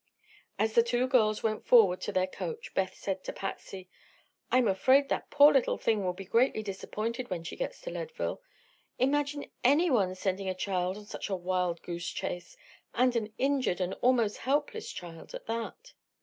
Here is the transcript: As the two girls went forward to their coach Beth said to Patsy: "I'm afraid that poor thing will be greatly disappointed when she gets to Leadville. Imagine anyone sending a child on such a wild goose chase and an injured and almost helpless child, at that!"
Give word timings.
As 0.57 0.73
the 0.73 0.81
two 0.81 1.05
girls 1.07 1.43
went 1.43 1.63
forward 1.63 2.01
to 2.01 2.11
their 2.11 2.25
coach 2.25 2.73
Beth 2.73 2.95
said 2.95 3.23
to 3.23 3.31
Patsy: 3.31 3.87
"I'm 4.51 4.67
afraid 4.67 5.09
that 5.09 5.29
poor 5.29 5.53
thing 5.77 6.03
will 6.03 6.13
be 6.13 6.25
greatly 6.25 6.63
disappointed 6.63 7.29
when 7.29 7.43
she 7.43 7.55
gets 7.55 7.79
to 7.81 7.91
Leadville. 7.91 8.41
Imagine 8.97 9.45
anyone 9.63 10.15
sending 10.15 10.49
a 10.49 10.55
child 10.55 10.97
on 10.97 11.05
such 11.05 11.29
a 11.29 11.35
wild 11.35 11.83
goose 11.83 12.09
chase 12.09 12.57
and 12.95 13.15
an 13.15 13.31
injured 13.37 13.79
and 13.79 13.93
almost 14.01 14.37
helpless 14.37 14.91
child, 14.91 15.35
at 15.35 15.45
that!" 15.45 15.93